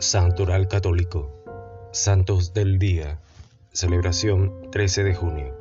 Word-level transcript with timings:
Santoral 0.00 0.68
Católico. 0.68 1.42
Santos 1.92 2.54
del 2.54 2.78
Día. 2.78 3.20
Celebración 3.72 4.70
13 4.70 5.02
de 5.02 5.12
junio. 5.12 5.56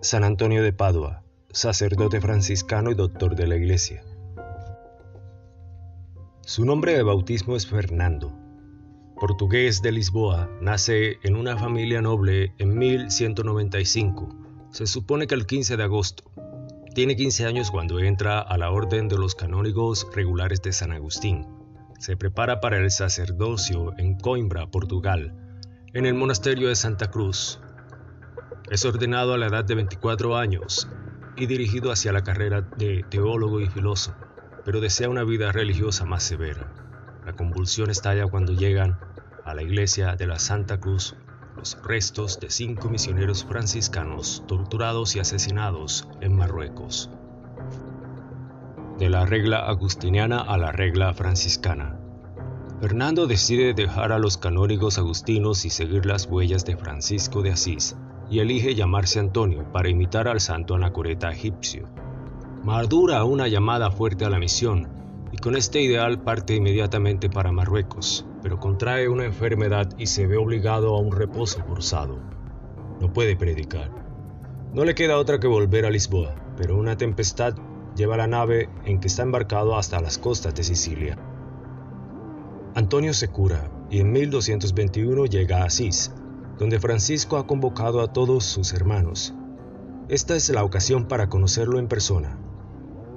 San 0.00 0.24
Antonio 0.24 0.62
de 0.62 0.72
Padua, 0.72 1.22
sacerdote 1.50 2.22
franciscano 2.22 2.90
y 2.90 2.94
doctor 2.94 3.36
de 3.36 3.46
la 3.46 3.56
Iglesia. 3.56 4.02
Su 6.40 6.64
nombre 6.64 6.94
de 6.94 7.02
bautismo 7.02 7.54
es 7.54 7.66
Fernando. 7.66 8.32
Portugués 9.20 9.82
de 9.82 9.92
Lisboa, 9.92 10.48
nace 10.62 11.18
en 11.22 11.36
una 11.36 11.58
familia 11.58 12.00
noble 12.00 12.54
en 12.56 12.78
1195. 12.78 14.28
Se 14.70 14.86
supone 14.86 15.26
que 15.26 15.34
el 15.34 15.44
15 15.44 15.76
de 15.76 15.82
agosto. 15.82 16.24
Tiene 16.94 17.14
15 17.14 17.44
años 17.44 17.70
cuando 17.70 17.98
entra 17.98 18.40
a 18.40 18.56
la 18.56 18.70
orden 18.70 19.06
de 19.08 19.18
los 19.18 19.34
canónigos 19.34 20.06
regulares 20.14 20.62
de 20.62 20.72
San 20.72 20.92
Agustín 20.92 21.57
se 21.98 22.16
prepara 22.16 22.60
para 22.60 22.78
el 22.78 22.90
sacerdocio 22.90 23.92
en 23.98 24.14
Coimbra, 24.14 24.70
Portugal, 24.70 25.34
en 25.92 26.06
el 26.06 26.14
monasterio 26.14 26.68
de 26.68 26.76
Santa 26.76 27.10
Cruz. 27.10 27.60
Es 28.70 28.84
ordenado 28.84 29.34
a 29.34 29.38
la 29.38 29.46
edad 29.46 29.64
de 29.64 29.74
24 29.74 30.36
años 30.36 30.88
y 31.36 31.46
dirigido 31.46 31.90
hacia 31.90 32.12
la 32.12 32.22
carrera 32.22 32.62
de 32.62 33.04
teólogo 33.08 33.60
y 33.60 33.68
filósofo, 33.68 34.16
pero 34.64 34.80
desea 34.80 35.08
una 35.08 35.24
vida 35.24 35.50
religiosa 35.50 36.04
más 36.04 36.22
severa. 36.22 36.72
La 37.26 37.34
convulsión 37.34 37.90
estalla 37.90 38.26
cuando 38.26 38.52
llegan 38.52 38.98
a 39.44 39.54
la 39.54 39.62
iglesia 39.62 40.14
de 40.14 40.26
la 40.26 40.38
Santa 40.38 40.78
Cruz 40.78 41.16
los 41.56 41.76
restos 41.82 42.38
de 42.38 42.50
cinco 42.50 42.88
misioneros 42.88 43.44
franciscanos 43.44 44.44
torturados 44.46 45.16
y 45.16 45.18
asesinados 45.18 46.08
en 46.20 46.36
Marruecos 46.36 47.10
de 48.98 49.08
la 49.08 49.24
regla 49.24 49.58
agustiniana 49.58 50.40
a 50.40 50.58
la 50.58 50.72
regla 50.72 51.14
franciscana. 51.14 52.00
Fernando 52.80 53.26
decide 53.26 53.72
dejar 53.72 54.12
a 54.12 54.18
los 54.18 54.38
canónigos 54.38 54.98
agustinos 54.98 55.64
y 55.64 55.70
seguir 55.70 56.04
las 56.04 56.26
huellas 56.26 56.64
de 56.64 56.76
Francisco 56.76 57.42
de 57.42 57.52
Asís, 57.52 57.96
y 58.28 58.40
elige 58.40 58.74
llamarse 58.74 59.20
Antonio 59.20 59.70
para 59.72 59.88
imitar 59.88 60.28
al 60.28 60.40
santo 60.40 60.74
anacoreta 60.74 61.30
egipcio. 61.30 61.88
Madura 62.64 63.24
una 63.24 63.46
llamada 63.46 63.90
fuerte 63.90 64.24
a 64.24 64.30
la 64.30 64.38
misión, 64.38 64.88
y 65.32 65.36
con 65.36 65.56
este 65.56 65.80
ideal 65.80 66.22
parte 66.22 66.56
inmediatamente 66.56 67.30
para 67.30 67.52
Marruecos, 67.52 68.26
pero 68.42 68.58
contrae 68.58 69.08
una 69.08 69.24
enfermedad 69.24 69.88
y 69.96 70.06
se 70.06 70.26
ve 70.26 70.36
obligado 70.36 70.96
a 70.96 71.00
un 71.00 71.12
reposo 71.12 71.62
forzado. 71.64 72.18
No 73.00 73.12
puede 73.12 73.36
predicar. 73.36 73.90
No 74.72 74.84
le 74.84 74.94
queda 74.94 75.18
otra 75.18 75.38
que 75.38 75.46
volver 75.46 75.86
a 75.86 75.90
Lisboa, 75.90 76.34
pero 76.56 76.76
una 76.76 76.96
tempestad 76.96 77.54
lleva 77.98 78.16
la 78.16 78.28
nave 78.28 78.70
en 78.84 79.00
que 79.00 79.08
está 79.08 79.22
embarcado 79.22 79.76
hasta 79.76 80.00
las 80.00 80.18
costas 80.18 80.54
de 80.54 80.62
Sicilia. 80.62 81.18
Antonio 82.74 83.12
se 83.12 83.26
cura 83.28 83.70
y 83.90 83.98
en 83.98 84.12
1221 84.12 85.26
llega 85.26 85.62
a 85.62 85.64
Asís, 85.64 86.12
donde 86.58 86.78
Francisco 86.78 87.38
ha 87.38 87.46
convocado 87.48 88.00
a 88.00 88.12
todos 88.12 88.44
sus 88.44 88.72
hermanos. 88.72 89.34
Esta 90.08 90.36
es 90.36 90.48
la 90.50 90.62
ocasión 90.62 91.08
para 91.08 91.28
conocerlo 91.28 91.80
en 91.80 91.88
persona. 91.88 92.38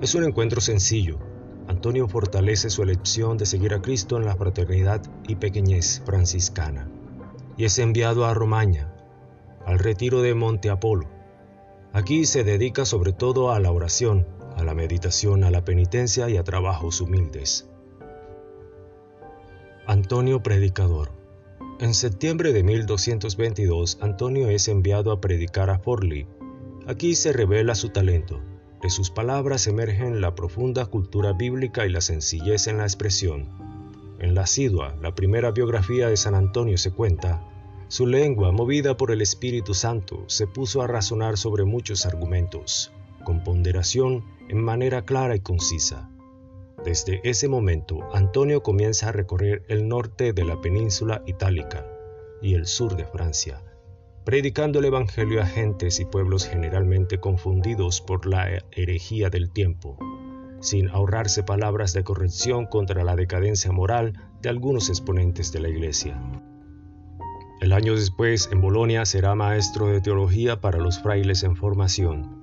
Es 0.02 0.16
un 0.16 0.24
encuentro 0.24 0.62
sencillo. 0.62 1.20
Antonio 1.68 2.08
fortalece 2.08 2.72
su 2.72 2.82
elección 2.82 3.38
de 3.38 3.46
seguir 3.46 3.76
a 3.76 3.82
Cristo 3.84 4.18
en 4.18 4.26
la 4.26 4.36
fraternidad 4.36 5.04
y 5.28 5.36
pequeñez 5.36 6.02
franciscana, 6.06 6.90
y 7.56 7.66
es 7.66 7.78
enviado 7.78 8.26
a 8.26 8.34
Romaña, 8.34 8.92
al 9.64 9.78
retiro 9.78 10.24
de 10.24 10.34
Monte 10.34 10.72
Apolo. 10.72 11.08
Aquí 11.94 12.26
se 12.26 12.44
dedica 12.44 12.84
sobre 12.84 13.14
todo 13.14 13.52
a 13.52 13.60
la 13.60 13.72
oración 13.72 14.26
a 14.62 14.64
la 14.64 14.76
meditación, 14.76 15.44
a 15.44 15.52
la 15.52 15.66
penitencia 15.66 16.30
y 16.30 16.38
a 16.38 16.44
trabajos 16.44 17.02
humildes. 17.02 17.68
Antonio 19.88 20.44
Predicador 20.44 21.12
En 21.80 21.96
septiembre 21.96 22.54
de 22.54 22.64
1222, 22.64 23.98
Antonio 24.02 24.50
es 24.50 24.68
enviado 24.68 25.12
a 25.12 25.20
predicar 25.20 25.72
a 25.72 25.80
Forli. 25.80 26.28
Aquí 26.86 27.16
se 27.16 27.34
revela 27.34 27.74
su 27.74 27.90
talento. 27.90 28.40
De 28.84 28.92
sus 28.92 29.10
palabras 29.10 29.66
emergen 29.66 30.22
la 30.22 30.36
profunda 30.36 30.86
cultura 30.86 31.34
bíblica 31.34 31.88
y 31.88 31.90
la 31.90 32.02
sencillez 32.02 32.68
en 32.68 32.78
la 32.78 32.84
expresión. 32.84 33.50
En 34.20 34.36
la 34.36 34.46
Sidua, 34.46 34.96
la 35.02 35.16
primera 35.16 35.50
biografía 35.50 36.08
de 36.08 36.18
San 36.18 36.36
Antonio 36.36 36.78
se 36.78 36.92
cuenta, 36.92 37.44
su 37.88 38.06
lengua, 38.06 38.52
movida 38.52 38.96
por 38.96 39.12
el 39.12 39.22
Espíritu 39.22 39.74
Santo, 39.74 40.24
se 40.28 40.46
puso 40.46 40.84
a 40.84 40.88
razonar 40.88 41.38
sobre 41.38 41.66
muchos 41.66 42.06
argumentos 42.06 42.92
con 43.24 43.44
ponderación 43.44 44.24
en 44.50 44.62
manera 44.62 45.04
clara 45.04 45.36
y 45.36 45.40
concisa. 45.40 46.12
Desde 46.84 47.22
ese 47.24 47.48
momento, 47.48 48.00
Antonio 48.12 48.64
comienza 48.64 49.10
a 49.10 49.12
recorrer 49.12 49.64
el 49.68 49.88
norte 49.88 50.34
de 50.34 50.44
la 50.44 50.60
península 50.62 51.22
itálica 51.28 51.86
y 52.42 52.56
el 52.56 52.66
sur 52.66 52.96
de 52.96 53.06
Francia, 53.06 53.64
predicando 54.26 54.80
el 54.80 54.86
Evangelio 54.86 55.42
a 55.42 55.46
gentes 55.46 56.00
y 56.00 56.06
pueblos 56.06 56.48
generalmente 56.48 57.20
confundidos 57.20 58.02
por 58.02 58.26
la 58.26 58.50
herejía 58.72 59.30
del 59.30 59.52
tiempo, 59.52 60.00
sin 60.60 60.90
ahorrarse 60.90 61.44
palabras 61.44 61.94
de 61.94 62.04
corrección 62.04 62.66
contra 62.66 63.04
la 63.04 63.16
decadencia 63.16 63.72
moral 63.72 64.14
de 64.42 64.50
algunos 64.50 64.90
exponentes 64.90 65.52
de 65.52 65.60
la 65.60 65.70
Iglesia. 65.70 66.20
El 67.62 67.74
año 67.74 67.96
después, 67.96 68.50
en 68.52 68.60
Bolonia, 68.60 69.06
será 69.06 69.36
maestro 69.36 69.86
de 69.86 70.02
teología 70.02 70.62
para 70.62 70.80
los 70.80 71.00
frailes 71.00 71.44
en 71.44 71.56
formación 71.56 72.41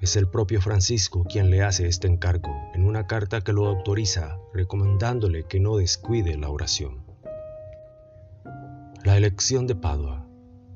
es 0.00 0.16
el 0.16 0.28
propio 0.28 0.60
Francisco 0.60 1.24
quien 1.24 1.50
le 1.50 1.62
hace 1.62 1.88
este 1.88 2.06
encargo 2.06 2.54
en 2.74 2.86
una 2.86 3.06
carta 3.06 3.40
que 3.40 3.52
lo 3.52 3.66
autoriza, 3.66 4.38
recomendándole 4.52 5.44
que 5.44 5.58
no 5.58 5.76
descuide 5.76 6.36
la 6.36 6.50
oración. 6.50 7.04
La 9.04 9.16
elección 9.16 9.66
de 9.66 9.74
Padua. 9.74 10.26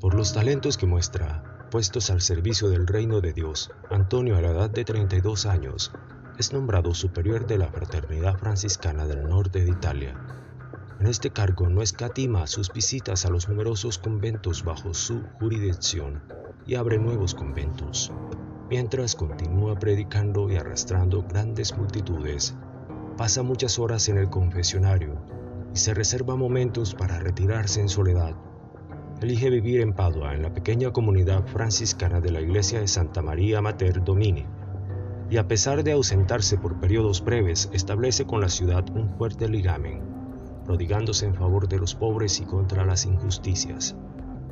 Por 0.01 0.15
los 0.15 0.33
talentos 0.33 0.79
que 0.79 0.87
muestra, 0.87 1.67
puestos 1.71 2.11
al 2.11 2.23
servicio 2.23 2.71
del 2.71 2.87
reino 2.87 3.21
de 3.21 3.33
Dios, 3.33 3.71
Antonio 3.91 4.37
a 4.37 4.41
la 4.41 4.51
edad 4.53 4.71
de 4.71 4.85
32 4.85 5.47
años 5.47 5.93
es 6.39 6.55
nombrado 6.55 6.95
superior 6.95 7.47
de 7.47 7.59
la 7.59 7.69
Fraternidad 7.69 8.39
Franciscana 8.39 9.07
del 9.07 9.29
norte 9.29 9.63
de 9.63 9.71
Italia. 9.71 10.19
En 10.99 11.07
este 11.07 11.31
cargo 11.31 11.69
no 11.69 11.83
escatima 11.83 12.47
sus 12.47 12.73
visitas 12.73 13.27
a 13.27 13.31
los 13.31 13.49
numerosos 13.49 13.99
conventos 13.99 14.65
bajo 14.65 14.95
su 14.95 15.23
jurisdicción 15.39 16.23
y 16.67 16.77
abre 16.77 16.99
nuevos 16.99 17.35
conventos, 17.35 18.11
Mientras 18.71 19.17
continúa 19.17 19.77
predicando 19.81 20.49
y 20.49 20.55
arrastrando 20.55 21.25
grandes 21.25 21.77
multitudes, 21.77 22.55
pasa 23.17 23.43
muchas 23.43 23.81
horas 23.81 24.09
en 24.09 24.17
el 24.17 24.31
confesionario 24.31 25.21
y 25.75 25.77
se 25.77 25.93
reserva 25.93 26.37
momentos 26.37 26.95
para 26.95 27.19
retirarse 27.19 27.81
en 27.81 27.89
soledad. 27.89 28.37
Elige 29.21 29.51
vivir 29.51 29.81
en 29.81 29.93
Padua, 29.93 30.37
en 30.37 30.43
la 30.43 30.55
pequeña 30.55 30.93
comunidad 30.93 31.45
franciscana 31.49 32.21
de 32.21 32.31
la 32.31 32.41
iglesia 32.41 32.79
de 32.79 32.87
Santa 32.87 33.23
María 33.23 33.61
Mater 33.61 34.05
Domini, 34.05 34.47
y 35.29 35.39
a 35.39 35.49
pesar 35.49 35.83
de 35.83 35.91
ausentarse 35.91 36.57
por 36.57 36.79
periodos 36.79 37.25
breves, 37.25 37.69
establece 37.73 38.25
con 38.25 38.41
la 38.41 38.49
ciudad 38.49 38.85
un 38.95 39.11
fuerte 39.11 39.49
ligamen, 39.49 40.01
prodigándose 40.65 41.27
en 41.27 41.35
favor 41.35 41.69
de 41.69 41.79
los 41.79 41.97
pobres 41.97 42.41
y 42.41 42.45
contra 42.45 42.87
las 42.87 43.05
injusticias. 43.05 43.97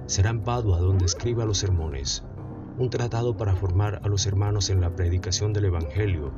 Será 0.06 0.30
en 0.30 0.40
Padua 0.42 0.80
donde 0.80 1.06
escriba 1.06 1.44
los 1.44 1.58
sermones, 1.58 2.24
un 2.78 2.90
tratado 2.90 3.36
para 3.36 3.56
formar 3.56 4.00
a 4.04 4.08
los 4.08 4.26
hermanos 4.26 4.70
en 4.70 4.80
la 4.80 4.94
predicación 4.94 5.52
del 5.52 5.64
Evangelio 5.64 6.32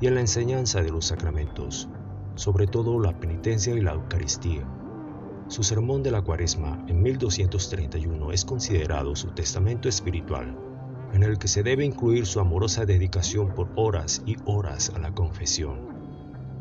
y 0.00 0.06
en 0.06 0.14
la 0.14 0.20
enseñanza 0.20 0.82
de 0.82 0.90
los 0.90 1.06
sacramentos, 1.06 1.88
sobre 2.34 2.66
todo 2.66 3.00
la 3.00 3.18
penitencia 3.18 3.74
y 3.74 3.80
la 3.80 3.94
Eucaristía. 3.94 4.68
Su 5.48 5.62
sermón 5.62 6.02
de 6.02 6.10
la 6.10 6.20
Cuaresma 6.20 6.84
en 6.88 7.02
1231 7.02 8.32
es 8.32 8.44
considerado 8.44 9.16
su 9.16 9.28
testamento 9.28 9.88
espiritual, 9.88 10.58
en 11.14 11.22
el 11.22 11.38
que 11.38 11.48
se 11.48 11.62
debe 11.62 11.86
incluir 11.86 12.26
su 12.26 12.38
amorosa 12.38 12.84
dedicación 12.84 13.54
por 13.54 13.70
horas 13.74 14.22
y 14.26 14.36
horas 14.44 14.92
a 14.94 14.98
la 14.98 15.14
confesión. 15.14 15.88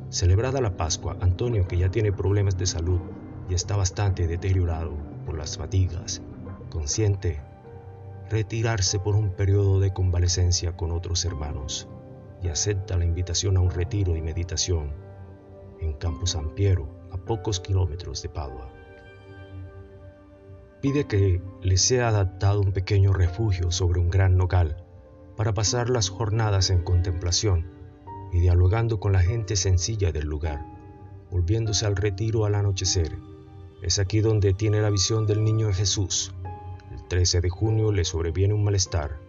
Celebrada 0.10 0.62
la 0.62 0.78
Pascua, 0.78 1.18
Antonio, 1.20 1.68
que 1.68 1.78
ya 1.78 1.92
tiene 1.92 2.14
problemas 2.14 2.58
de 2.58 2.66
salud 2.66 3.02
y 3.50 3.56
está 3.56 3.76
bastante 3.76 4.26
deteriorado 4.26 4.94
por 5.26 5.38
las 5.38 5.58
fatigas, 5.58 6.22
consciente 6.70 7.42
retirarse 8.30 9.00
por 9.00 9.16
un 9.16 9.32
periodo 9.32 9.80
de 9.80 9.94
convalecencia 9.94 10.76
con 10.76 10.92
otros 10.92 11.24
hermanos 11.26 11.88
y 12.42 12.50
acepta 12.50 12.98
la 12.98 13.06
invitación 13.06 13.58
a 13.58 13.62
un 13.62 13.72
retiro 13.72 14.16
y 14.16 14.22
meditación 14.22 14.94
en 15.80 15.94
Campo 15.94 16.26
San 16.26 16.54
Piero, 16.56 16.88
a 17.12 17.18
pocos 17.18 17.60
kilómetros 17.60 18.22
de 18.22 18.30
Padua. 18.30 18.70
Pide 20.82 21.06
que 21.06 21.42
le 21.62 21.78
sea 21.78 22.10
adaptado 22.10 22.62
un 22.62 22.72
pequeño 22.72 23.14
refugio 23.14 23.72
sobre 23.72 24.00
un 24.00 24.10
gran 24.10 24.38
nogal 24.38 24.84
para 25.36 25.54
pasar 25.54 25.90
las 25.90 26.10
jornadas 26.10 26.70
en 26.70 26.84
contemplación 26.84 27.68
y 28.32 28.40
dialogando 28.40 29.00
con 29.00 29.14
la 29.14 29.22
gente 29.22 29.56
sencilla 29.56 30.12
del 30.12 30.28
lugar, 30.28 30.66
volviéndose 31.32 31.86
al 31.86 31.96
retiro 31.96 32.46
al 32.46 32.56
anochecer. 32.56 33.18
Es 33.82 34.00
aquí 34.00 34.22
donde 34.22 34.54
tiene 34.54 34.82
la 34.82 34.90
visión 34.90 35.26
del 35.26 35.44
niño 35.44 35.72
Jesús, 35.72 36.34
13 37.08 37.42
de 37.42 37.50
junio 37.50 37.92
le 37.92 38.06
sobreviene 38.06 38.54
un 38.54 38.64
malestar. 38.64 39.20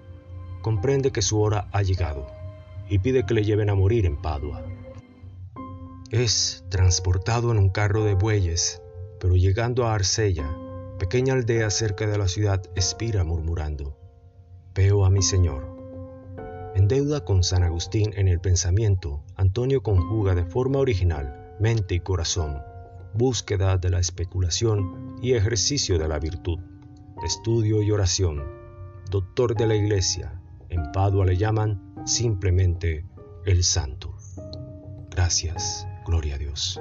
Comprende 0.63 1.11
que 1.11 1.23
su 1.23 1.41
hora 1.41 1.69
ha 1.73 1.83
llegado 1.83 2.27
y 2.89 2.99
pide 2.99 3.25
que 3.25 3.35
le 3.35 3.45
lleven 3.45 3.71
a 3.71 3.75
morir 3.75 4.07
en 4.07 4.21
Padua. 4.21 4.65
Es 6.11 6.65
transportado 6.69 7.53
en 7.53 7.59
un 7.59 7.69
carro 7.69 8.05
de 8.05 8.15
bueyes, 8.15 8.83
pero 9.21 9.37
llegando 9.37 9.87
a 9.87 9.95
Arcella, 9.95 10.49
pequeña 10.99 11.35
aldea 11.35 11.71
cerca 11.71 12.07
de 12.07 12.19
la 12.19 12.29
ciudad, 12.29 12.63
expira 12.75 13.25
murmurando, 13.25 13.97
Veo 14.75 15.05
a 15.05 15.11
mi 15.11 15.23
Señor. 15.23 15.77
En 16.75 16.89
deuda 16.89 17.25
con 17.25 17.43
San 17.43 17.63
Agustín 17.63 18.13
en 18.15 18.29
el 18.29 18.41
pensamiento, 18.41 19.23
Antonio 19.37 19.83
conjuga 19.83 20.35
de 20.35 20.45
forma 20.45 20.79
original 20.79 21.39
mente 21.59 21.97
y 21.97 22.01
corazón, 22.01 22.63
búsqueda 23.15 23.79
de 23.79 23.91
la 23.91 23.99
especulación 23.99 25.17
y 25.21 25.35
ejercicio 25.35 25.99
de 25.99 26.09
la 26.09 26.19
virtud, 26.19 26.61
estudio 27.25 27.83
y 27.83 27.91
oración, 27.91 28.45
doctor 29.11 29.55
de 29.55 29.67
la 29.67 29.75
iglesia, 29.75 30.41
en 30.69 30.93
Padua 30.93 31.25
le 31.25 31.37
llaman 31.37 31.95
simplemente 32.05 33.07
el 33.45 33.65
santo. 33.65 34.17
Gracias, 35.11 35.87
gloria 36.07 36.37
a 36.37 36.39
Dios. 36.39 36.81